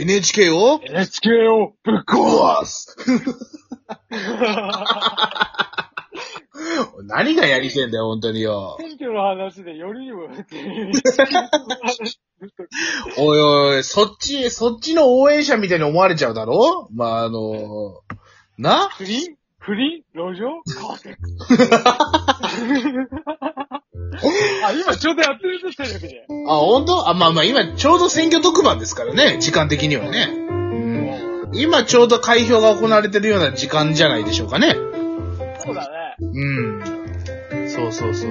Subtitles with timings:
[0.00, 2.96] NHK を？NHK をぶっ壊す。
[7.04, 8.76] 何がやりてんだよ、本当によ。
[8.80, 10.28] 選挙の話でよりにも、
[13.18, 13.40] おい
[13.76, 16.88] おい、そっち、そっちの応援者みたいに思われちゃうだろ？
[16.92, 18.00] まあ、あの、
[18.58, 18.88] な？
[18.90, 19.36] 不倫？
[19.58, 20.02] 不倫？
[20.14, 20.62] 路上？
[20.78, 21.20] カーセック
[24.64, 26.26] あ、今ちょうどやってるんですテレビで。
[26.48, 27.08] あ、本当？
[27.08, 30.28] あ、まあまあ今ちょうど選挙特番ですからね、時間的にはね。
[30.32, 31.50] うん。
[31.52, 34.74] 今ちょうど開票が行われてるような時間じゃないでしょうかね。
[35.64, 36.16] そうだね。
[36.20, 37.68] うん。
[37.68, 38.30] そうそうそう。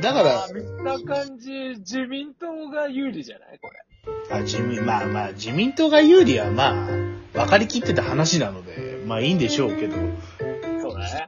[0.00, 3.58] だかあら、見た感じ、自民党が有利じゃない？
[3.60, 4.36] これ。
[4.36, 6.88] あ、自民、まあまあ、自民党が有利はまあ、
[7.34, 9.96] 分かりきってた話なので、まあいいんでしょうけど。
[10.80, 11.26] そうだね。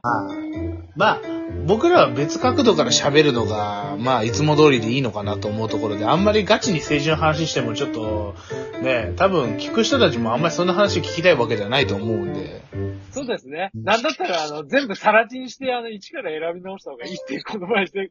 [0.95, 1.21] まあ、
[1.65, 8.35] 僕らは別角度から喋るのが、まあ、いつも通りでいいのかなと思うところで、あんまりガチに政治の話してもちょっと、
[8.81, 12.63] ね、多分聞く人たちもあんまりそんな話聞きたいわけじゃないと思うんで。
[13.11, 13.71] そうですね。
[13.75, 18.09] なんだったら、あの、全部さら地にして、あの、一から選び直した方がいいっていうこの前で、っていう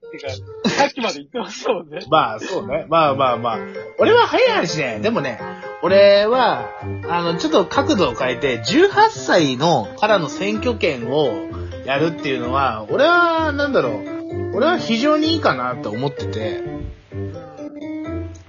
[0.64, 2.00] か、さっきまで言ってましたもんね。
[2.10, 2.86] まあ、そうね。
[2.88, 3.58] まあまあまあ。
[3.98, 5.00] 俺は早い話ね。
[5.02, 5.40] でもね、
[5.82, 6.68] 俺は、
[7.08, 11.51] あの、ちょっと角度を変えて、18歳のからの選挙権を
[11.84, 14.56] やるっていうのは、俺は、なんだろう。
[14.56, 16.62] 俺は非常にいいかなと思ってて。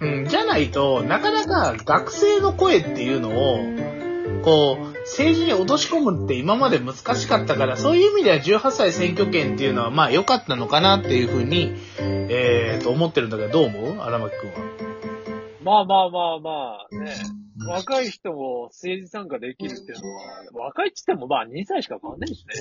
[0.02, 3.60] うん、じゃないと、なかなか学生の声っていうのを、
[4.44, 14.02] こう、政治に落とし込むって今まで難しかったから、そういう意味では18歳選挙権っていうのは、まあ良かったのかなっていうふうに、えー、と思ってるんだけど、どう思う？
[14.02, 14.83] 荒牧くんは。
[15.64, 17.16] まあまあまあまあ、ね。
[17.68, 20.16] 若い人も政治参加できるっていうの
[20.60, 22.54] は、若いっつってもまあ2歳しか変わんないしね。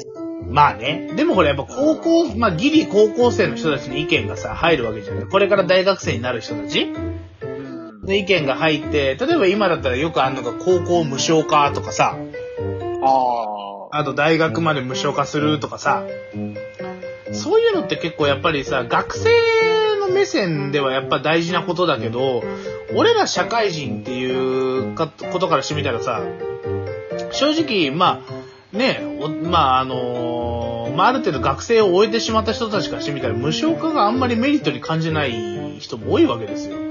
[0.48, 1.12] まあね。
[1.17, 5.27] でもこれやっぱ高校、まあギリ高校生の人たちの意見がさ、入るわけじゃない。
[5.27, 6.83] これから大学生になる人たち？
[6.83, 8.03] うん。
[8.03, 12.16] の意見が入って、例えば今だったらよくあんのが高校無償化とかさ、
[13.03, 13.06] あ
[13.94, 13.99] あ。
[13.99, 16.05] あと大学まで無償化するとかさ、
[17.32, 19.28] そういうのって結構やっぱりさ、学生
[20.00, 22.43] の目線ではやっぱ大事なことだけど、
[22.94, 26.22] 俺ら社会人っていうことからしてみたらさ、
[27.32, 28.25] 正直、ま
[28.72, 29.00] あ、ね、
[29.42, 36.81] まああのまあある程度学生を終えてしまった人たちからしてみたら無償化があんまりメリットに感じない人も多いわけですよ。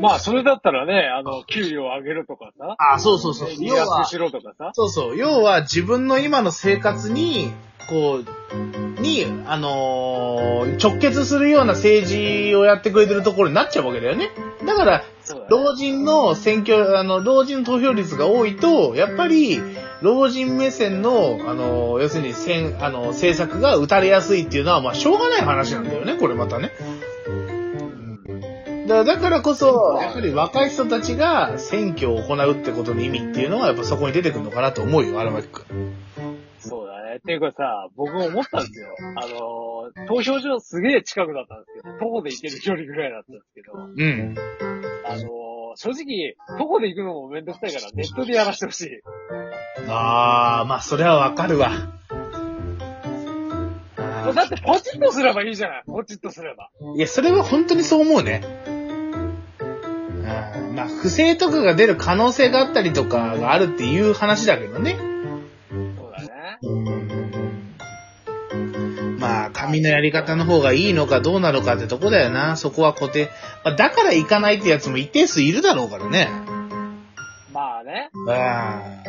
[0.00, 2.74] まあ、それだったらね、あの、給料上げるとかさ。
[2.78, 3.50] あそうそうそう。
[3.50, 4.70] リ要はしろとかさ。
[4.74, 5.16] そうそう。
[5.16, 7.52] 要は自分の今の生活に、
[7.88, 14.30] こう、に、あのー直結するような政治をやってくれてるところになっちゃうわけだよね。
[14.66, 15.04] だから。
[15.48, 19.60] 老人の選挙、あの、老人の投票率が多いと、やっぱり、
[20.02, 26.70] 老人目線の、あの、要するに、せん、あの、政策が打たれやすいっていうのは、まあ、しょうがない話なんだよね、これまたね。
[28.90, 35.94] だだからこそ、やっぱり若い人たちが選挙を行うってことの意味っていうのは、やっぱそこに出てくるのかなと思うよ、荒牧くん。
[36.58, 37.16] そうだね。
[37.18, 38.88] っていうかさ、僕も思ったんですよ。
[39.16, 44.34] あの、投票所すげえ近くだったんですけど、徒歩で行ける距離ぐらいだったんですけど、うん。
[45.06, 49.02] あの、正直、徒歩で行くのもめんどくさいからネットでやらせてほしい。
[49.88, 51.70] あー、まあ、それはわかるわ。
[53.98, 56.70] あだってポチッとすればいいじゃないポチッとすれば。
[56.94, 58.42] ーいや、それは本当にそう思うね。
[60.74, 64.96] まあ、不正とかが出る可能性があったりとかがあるっていう話だけどね。
[64.98, 66.58] そうだね。
[69.18, 72.56] まあ、紙のやり方の方がいいのかどうなのかってとこだよな。
[72.56, 73.30] そこは固定。
[73.64, 76.28] まあ、だから行かないってやつも一定数いるだろうからね。
[77.52, 78.10] まあね。
[78.14, 78.99] あまあ、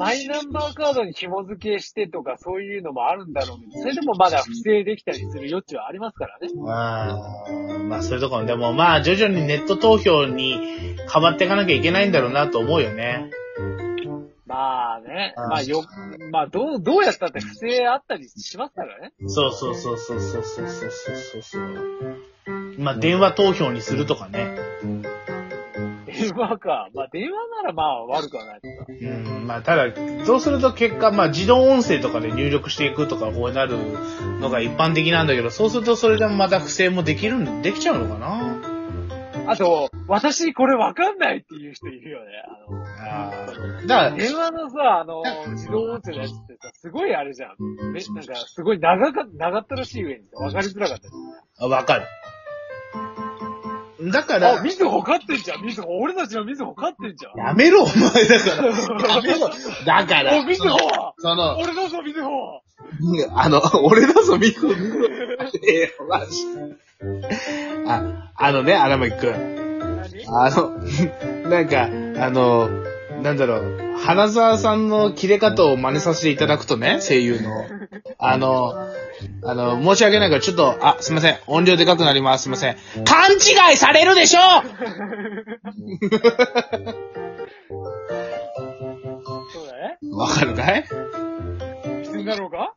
[0.00, 6.48] マイナンバーカードに紐付けしてとかそういうのもあるんだろうけど、それでもまだ不正できたりする余地はありますからね。
[6.66, 13.30] あーまあ、そういうところでも、まあ、徐々にネット投票に変わっていかなきゃいけないんだろうなと思うよね。
[14.46, 15.34] まあね。
[15.36, 15.84] まあよ、
[16.32, 19.12] まあどう、どうやったって不正あったりしますからね。
[19.26, 22.74] そうそうそうそうそうそうそうそうそう。
[22.78, 24.56] まあ、電話投票にするとかね。
[26.20, 26.88] 電話か。
[26.94, 28.86] まあ電話ならまあ悪くはないですか。
[28.88, 29.94] うん、まあ、ただ、
[30.24, 33.76] そうすると結果、まあ、自動音声とかで入力していくとか、こうなる
[34.40, 38.60] のが一般的なんだけど、そうするとそれでもまた不正もできるん、できちゃうのかな？
[39.46, 42.26] あと、私これわかんないっていう人いるよね。
[43.00, 43.50] ああ。
[43.82, 45.22] あだから、の、電話のさ、あの、
[45.52, 47.56] 自動音声のやつってさ、すごいあれじゃん。
[47.92, 51.14] め、なんか、すごい長か、長ったらしい上にさ、わかりづらかったり
[51.58, 52.06] あわかる。
[54.02, 55.98] だかあ、ら、みずほ勝ってんじゃん、みずほ。
[55.98, 57.46] 俺たちのみずほ勝ってんじゃん。
[57.48, 57.94] やめろ、お前
[58.26, 58.68] だから。
[59.16, 59.50] やめろ。
[59.84, 60.78] だからお、、みずほ
[61.18, 62.30] その、俺だぞ、みずほ
[63.34, 64.68] あの、俺だぞ、ミク。
[65.68, 66.46] ええマジ。
[67.86, 69.78] あ、あのね、荒牧くん。
[69.78, 70.26] 何？
[70.28, 71.82] あの、なんか、
[72.24, 72.68] あの、
[73.22, 77.50] なんだろう、花沢さんの切れ方を真似させていただくとね、声優の。
[78.18, 78.74] あの、
[79.44, 81.38] あの、申し訳ないから、ちょっと、あ、すいません。
[81.46, 82.44] 音量でかくなります。
[82.44, 82.76] すいません。
[83.04, 84.40] 勘違いされるでしょ
[89.52, 89.98] そうだね。
[90.12, 90.84] わかるかい？
[92.02, 92.74] 一瞬だろうか？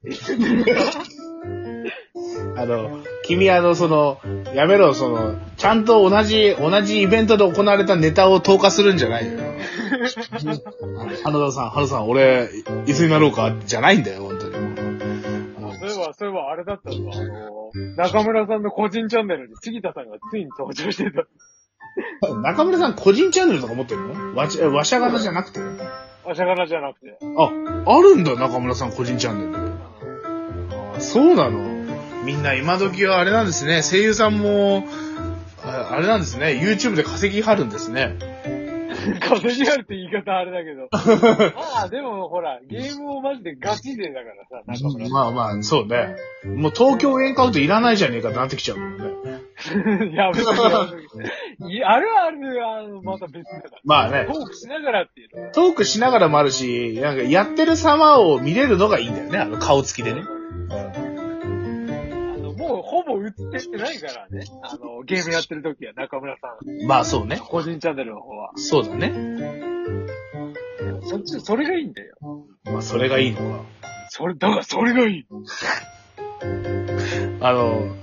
[2.55, 4.19] あの、君あの、その、
[4.53, 9.39] やめろ、その、ちゃんと同じ、同じイベントで行われたネタを投下するんじゃないよ。
[11.23, 12.49] 花田さん、花田さん、俺、
[12.85, 14.53] いつになろうかじゃないんだよ、本当に。
[16.17, 21.25] そういえば、あれだったのか、あの、中村さんの個人チャンネルに杉田さんがついに登場してた。
[22.41, 24.35] 中村さん個人チャンネルとか持ってるの？
[24.35, 25.59] わち、わしゃがなじゃなくて？
[26.25, 27.17] おしゃがなじゃなくて。
[27.37, 27.51] あ、
[27.97, 29.63] あるんだ、中村さん個人チャンネル。
[30.95, 31.61] あそうなの？
[32.23, 34.85] みんな今時はあれなんですね、声優さんも、
[35.63, 38.17] ああれなんですね、YouTube で稼ぎはるんですね。
[39.19, 40.89] 稼ぎあるって言い方あれだけど。
[41.55, 46.15] まあ、でもほら、ゲームをマジでガチ勢だからさ、中村さまあまあ、そうね。
[46.45, 49.03] もう東京エンカウントいらないじゃねえかってなってきちゃうもんね。
[49.03, 50.13] ん。
[50.13, 51.17] やめとけやめと
[51.59, 53.71] けいやあるあるあの、また別だから。
[53.83, 55.51] まあねト、ークしながらっていうのは。
[55.51, 60.21] トークしながらもあるし、なんかやってる様を見れるのがいいんだよね、あの顔つきでね。
[60.21, 61.02] う
[63.37, 64.45] ってないからね。
[64.63, 66.85] あの、ゲームやってる時は中村さん。
[66.87, 67.39] まあそうね。
[67.39, 68.51] 個人チャンネルの方は。
[68.55, 69.13] そうだね。
[71.05, 72.15] そっち、それがいいんだよ。
[72.65, 73.63] まあそれがいいのか。
[74.09, 75.25] それ、だからそれがいい。
[77.41, 77.95] あの、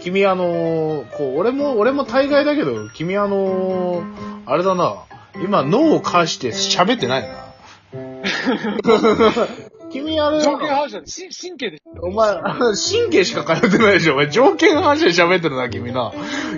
[0.00, 4.04] 君あの、こう、俺も、俺も大概だけど、君あの、
[4.46, 5.04] あれだな、
[5.42, 7.46] 今脳を返して喋ってないな。
[10.00, 11.82] 君あれだ条件な、反射で、し神経で。
[12.02, 14.14] お前、 神経しか通ってないでしょ。
[14.14, 16.12] お前、条件反射で喋ってるな、君な。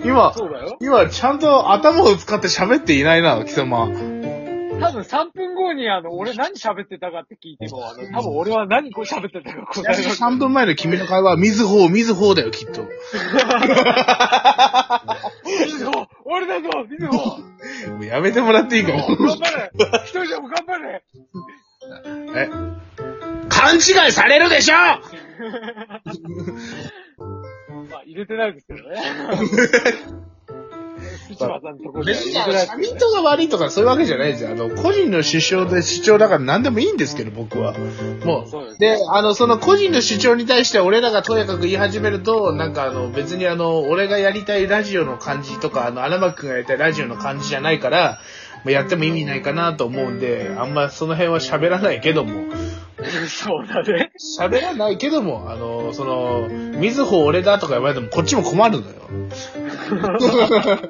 [0.05, 0.33] 今。
[0.81, 3.89] 今、ちゃんと頭を使って喋っていないな、貴様。
[4.81, 10.05] 多分3分後にあの、俺何喋ってたかって聞いても、あの、多分俺は何こう喋ってたか答える。
[10.15, 12.83] 3分前の君の会話は、水方、水方だよ、きっと。
[15.45, 17.39] みずほ俺だぞみずほ
[17.93, 19.73] もうやめてもらっていいか頑張れ
[20.05, 21.03] 一人でも頑張れ
[22.37, 22.49] え？
[23.59, 24.75] 勘違いされるでしょ
[27.91, 28.97] まあ、入れてないですけどね。
[31.29, 34.51] 福島さんのところには別に、入れてないサですけどミットが悪いとかそういうわけじゃないですよ。
[34.51, 37.75] あの、個人の主張で主張だから何でもいいんですけど、僕は。
[38.25, 38.49] もう。
[38.49, 48.21] そうですで、あの、その個人の主張に対して俺らがとやかく言い始めると、なんかあの、別にあの、俺がやりたいラジオの感じとか、あの、荒牧くんがやりたいラジオの感じじゃないから、
[48.65, 52.53] もうやっても意味ないかなと思うんで、あんまその辺は喋らないけども、
[53.29, 54.13] そうだね。
[54.41, 58.95] 喋らないけども、あの、その、みずほ俺だとか言われてもこっちも困るのよ。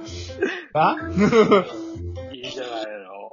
[0.74, 0.96] あ？
[2.32, 3.30] いいじゃないの。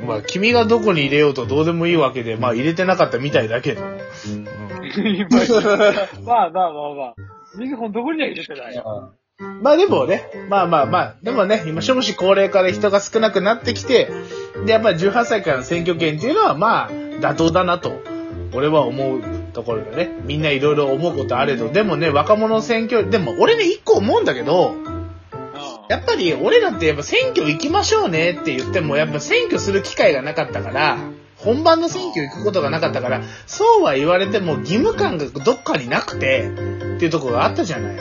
[0.00, 3.82] うんまあ、君がどこに入れようとどうでもいいわけで、まあ、入れてなかったみたいだけど。
[6.24, 7.14] まあまあまあまあ。
[7.56, 9.14] みずほどこには入れてないよ。
[9.60, 14.10] まあでもね、まあまあまあ、でもね、今少子高齢化で人が少なくなってきて、
[14.66, 16.90] で、やっぱり18歳からの選挙権っていうのは、まあ、
[17.22, 18.02] 妥当だなと、
[18.54, 19.22] 俺は思う
[19.52, 24.74] ところでね、みんないろいろ思うことあれど、でもね、若者選挙、でも俺ね、一個思うんだけど、
[25.88, 30.98] やっぱり俺らってやっぱ選挙行きましょうねって言っても、やっぱ選挙する機会がなかったから、
[31.36, 36.50] 本番の選挙行くことがなかったから、そうは言われても義務感がどっかになくて、
[36.96, 37.96] っていうところがあったじゃない。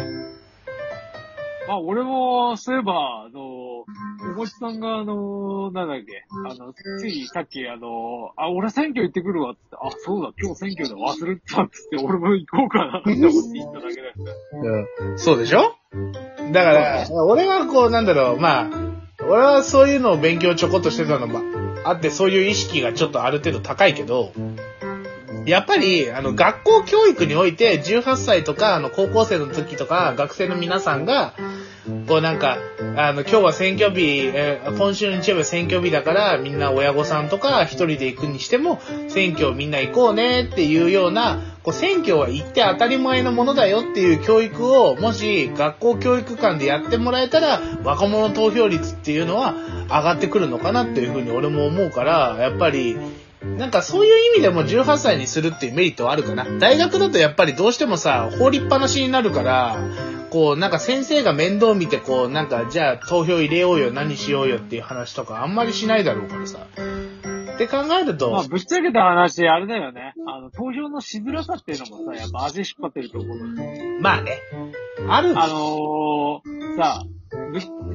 [1.68, 3.51] まあ、俺も、そういえば、あの、
[4.32, 14.20] おもちさんが、あの、なんだっけ、あの、ついさっき、あの、あ、俺選挙行ってくるわ、つって、あ、そうだ、今日選挙で忘れてた、つって、俺も行こうかな、って思って行っただけだか
[14.66, 15.10] ら。
[15.10, 15.20] うん。
[15.20, 15.76] そうでしょ？
[16.54, 18.70] だから、俺はこう、なんだろう、まあ、
[19.24, 21.40] 俺はそういうのを勉強ちょこっとしてたのも
[21.84, 24.32] あって、そういう意識がちょっとある程度高いけど、
[25.46, 31.34] やっぱり、あの、学校教育において、18歳とか、あの、高校生の時とか、学生の皆さんが、
[32.08, 32.58] こうなんか、
[32.98, 49.54] あの、今日は選挙日、えー今週の日曜日は選挙日だから、みんな親御さんとか一人で行くにしても、選挙みんな行こうねっていうような、こう選挙は行って当たり前のものだよっていう教育を、もし学校教育館でやってもらえたら、若者投票率っていうのは
[49.88, 52.98] 上がってくるのかなっていうふうに俺も思うから、やっぱり、
[53.58, 56.46] なんかそういう意味でも18歳にするっていうメリットはあるかな。
[56.60, 59.78] 大学だとやっぱりどうしてもさ、放りっぱなしになるから、
[60.32, 66.68] こうなんか先生が面倒見てこうなんかじゃあ投票入れようよ何しようよっていう話とかあんまりしないだろうからさ。
[67.54, 70.14] って考えると、まあ、ぶっちゃけた話、あれだよね。
[70.26, 73.38] あの、投票のしづらさっていうのもさ、やっぱ足引っ張ってると思う。
[74.02, 74.40] まあね。
[75.08, 77.04] あるんあのー、さ、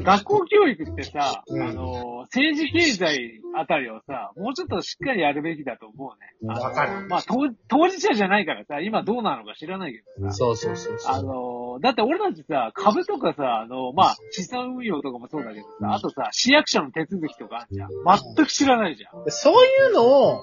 [0.02, 6.54] 学校教育ってさ、うんあの、政治経済あたりをさ、もうちょっとしっかりやるべきだと思うね。
[6.54, 7.34] わかるまあ、当
[7.68, 10.32] 当事者じゃないからさ、今どうなのか知らないけどさ。
[10.32, 11.14] そうそうそうそう。
[11.14, 17.90] あの、だって俺たちさ、株とかさ、あの、まあ、資産運用とかもそうだけどさ、あとさ、市役所の手続きとかあるじゃん。
[18.36, 19.30] 全く知らないじゃん。
[19.30, 20.42] そういうのを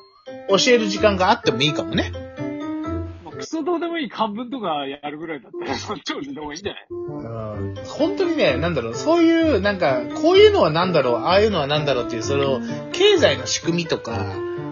[0.50, 2.12] 教える時間があってもいいかもね。
[3.34, 6.86] まあ、クソどうでもいい漢文とかやるぐらいだったら、そっちをでもいいんじゃない？
[6.90, 12.60] うん本当にね、なんだろう、そういう、なんか、こういうのはなんだろう、ああいうのはなんだろうっていう、その、
[12.92, 14.26] 経済の仕組みとか、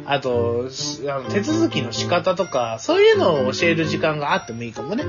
[0.05, 5.05] あと、しあの手続きの仕方とか、そういうのを教える時間があってもいいかもね。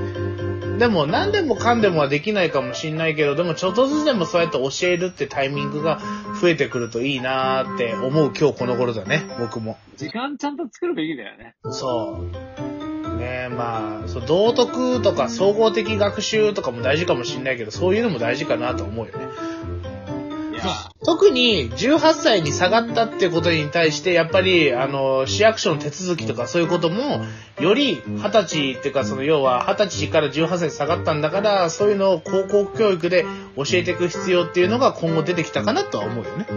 [0.77, 5.99] でも、何でもかんでもはできないかもしんないけど、でもちょっとずつでもそうやって教えるってタイミングが
[6.41, 9.77] 増えてくるといいなーって思う今日この頃だね、僕も。
[9.97, 11.55] 時間ちゃんと作るべきだよね。
[11.71, 12.19] そ
[12.69, 12.72] う。
[13.49, 19.25] まあ、そう、道徳とか総合的学習とかも大事かもしんないけど、そういうのも大事かなと思うよね。
[21.05, 27.25] 特に18歳に下がったってことに対して、やっぱり、あの、市役所の手続きとかそういうことも、
[27.59, 33.25] より20歳っていうか、その要は20歳から18歳に下がったんだから、そういうのを高校教育で
[33.57, 36.47] 教えていく必要っていうのが今後出てきたかなとは思うよね。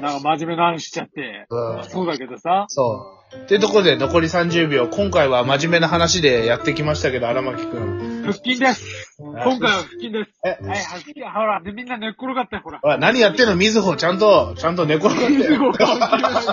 [0.00, 1.46] なんか真面目な話しちゃって。
[1.50, 3.18] うんまあそうだけどさ、そう。
[3.36, 8.22] っていうところで残り30秒、今回は真面目な話でやってきましたけど、荒牧くん。
[8.22, 9.16] 腹筋です。
[9.18, 10.30] 今回は腹筋です。
[10.44, 12.78] えはい、腹筋、ほら、みんな寝っ転がって、ほら。
[12.80, 13.56] ほら、何やってんの？
[13.56, 15.36] みずほ、ちゃんと、ちゃんと寝転がって。
[15.36, 16.52] みずほ関係ないよ。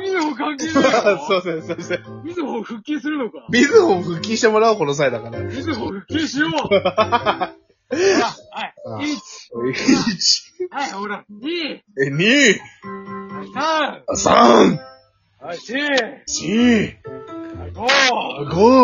[0.00, 0.82] みずほ関係ないよ。
[1.28, 2.00] そうそうそうそう。
[2.24, 3.46] みずほ腹筋するのか。
[3.50, 5.38] みずほ復帰してもらおう、この際だから。
[5.40, 6.50] みずほ腹筋しよう。
[7.94, 8.74] はい。
[9.04, 11.46] 1、はい、ほら、2、
[12.04, 12.58] え、2、
[13.54, 14.78] 3、3、
[15.40, 15.78] はい、4、
[16.26, 16.96] 4、
[17.60, 17.86] はい、5、
[18.50, 18.74] 5、